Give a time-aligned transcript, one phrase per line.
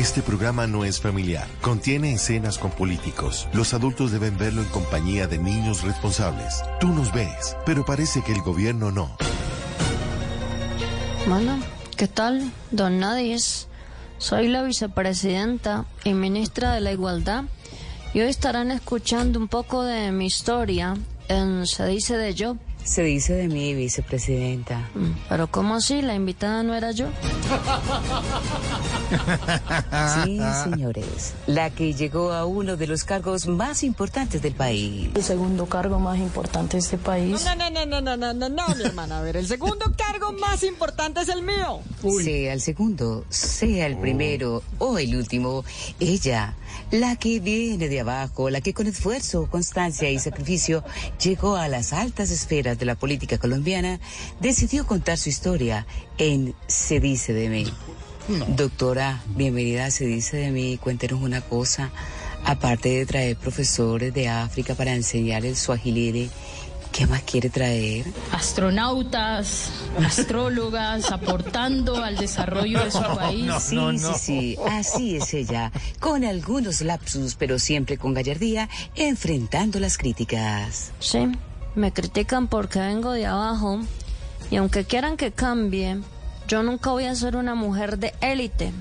[0.00, 1.46] Este programa no es familiar.
[1.60, 3.46] Contiene escenas con políticos.
[3.52, 6.62] Los adultos deben verlo en compañía de niños responsables.
[6.80, 9.14] Tú nos ves, pero parece que el gobierno no.
[11.28, 11.58] Bueno,
[11.98, 12.50] ¿qué tal?
[12.70, 13.68] Don Nadis.
[14.16, 17.44] Soy la vicepresidenta y ministra de la Igualdad
[18.14, 20.96] y hoy estarán escuchando un poco de mi historia
[21.28, 22.56] en Se dice de yo.
[22.84, 24.90] Se dice de mí, vicepresidenta.
[24.94, 26.02] Mm, Pero ¿cómo así?
[26.02, 27.06] ¿La invitada no era yo?
[30.24, 31.34] Sí, señores.
[31.46, 35.10] La que llegó a uno de los cargos más importantes del país.
[35.14, 37.44] El segundo cargo más importante de este país.
[37.44, 39.18] No, no, no, no, no, no, no, no, mi hermana.
[39.18, 41.80] A ver, el segundo cargo más importante es el mío.
[42.22, 45.64] Sea el segundo, sea el primero o el último,
[45.98, 46.54] ella,
[46.90, 50.82] la que viene de abajo, la que con esfuerzo, constancia y sacrificio
[51.22, 54.00] llegó a las altas esferas de la política colombiana,
[54.40, 55.86] decidió contar su historia
[56.18, 57.66] en Se dice de mí.
[58.56, 60.78] Doctora, bienvenida a Se dice de mí.
[60.78, 61.90] Cuéntenos una cosa.
[62.44, 66.28] Aparte de traer profesores de África para enseñar el suajilire,
[66.92, 68.06] ¿qué más quiere traer?
[68.32, 73.52] Astronautas, astrólogas, aportando al desarrollo de su país.
[73.60, 79.98] sí, sí, sí, así es ella, con algunos lapsus, pero siempre con gallardía, enfrentando las
[79.98, 80.92] críticas.
[80.98, 81.28] Sí,
[81.74, 83.80] me critican porque vengo de abajo
[84.50, 86.00] y aunque quieran que cambie,
[86.48, 88.72] yo nunca voy a ser una mujer de élite.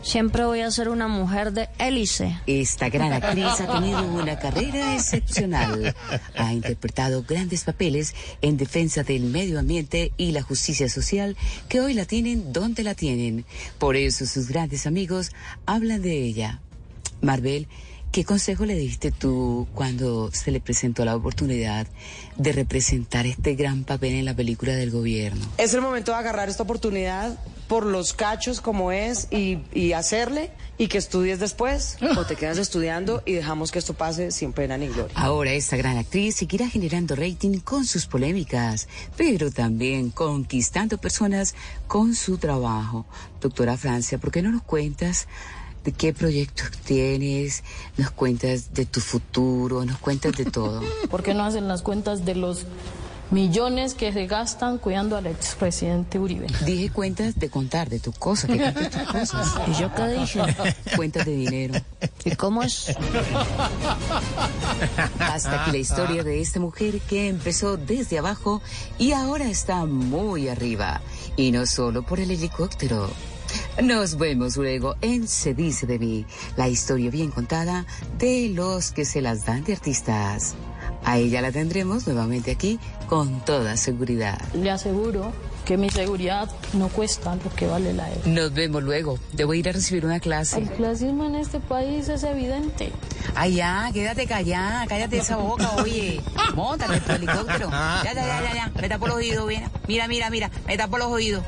[0.00, 2.38] Siempre voy a ser una mujer de hélice.
[2.46, 5.94] Esta gran actriz ha tenido una carrera excepcional.
[6.36, 11.36] Ha interpretado grandes papeles en defensa del medio ambiente y la justicia social
[11.68, 13.44] que hoy la tienen donde la tienen.
[13.78, 15.32] Por eso sus grandes amigos
[15.66, 16.60] hablan de ella.
[17.20, 17.66] Marvel,
[18.12, 21.86] ¿qué consejo le diste tú cuando se le presentó la oportunidad
[22.36, 25.44] de representar este gran papel en la película del gobierno?
[25.58, 30.50] Es el momento de agarrar esta oportunidad por los cachos como es y, y hacerle
[30.78, 34.78] y que estudies después o te quedas estudiando y dejamos que esto pase sin pena
[34.78, 35.14] ni gloria.
[35.14, 41.54] Ahora esta gran actriz seguirá generando rating con sus polémicas, pero también conquistando personas
[41.86, 43.04] con su trabajo.
[43.40, 45.28] Doctora Francia, ¿por qué no nos cuentas
[45.88, 47.64] de qué proyectos tienes?
[47.96, 50.82] Nos cuentas de tu futuro, nos cuentas de todo.
[51.10, 52.66] ¿Por qué no hacen las cuentas de los
[53.30, 56.46] millones que se gastan cuidando al expresidente Uribe?
[56.66, 59.48] Dije cuentas de contar, de tus cosas, que cuentes tus cosas.
[59.66, 60.42] ¿Y yo qué dije?
[60.96, 61.80] Cuentas de dinero.
[62.22, 62.94] ¿Y cómo es?
[65.18, 68.60] Hasta aquí la historia de esta mujer que empezó desde abajo
[68.98, 71.00] y ahora está muy arriba.
[71.34, 73.08] Y no solo por el helicóptero.
[73.82, 77.86] Nos vemos luego en Se dice de mí, la historia bien contada
[78.18, 80.56] de los que se las dan de artistas.
[81.04, 84.40] A ella la tendremos nuevamente aquí con toda seguridad.
[84.52, 85.32] Le aseguro
[85.64, 88.20] que mi seguridad no cuesta lo que vale la E.
[88.24, 89.18] Nos vemos luego.
[89.32, 90.58] Debo ir a recibir una clase.
[90.58, 92.90] El clasismo en este país es evidente.
[93.36, 96.20] Ay, ya, quédate callada, cállate esa boca, oye.
[96.56, 97.70] Móntate en tu helicóptero.
[97.70, 98.72] Ya, ya, ya, ya, ya.
[98.80, 99.70] Me tapo los oídos, mira.
[99.86, 100.50] Mira, mira, mira.
[100.66, 101.44] Me tapo los oídos.